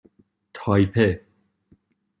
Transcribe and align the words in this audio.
تایپه 0.55 1.25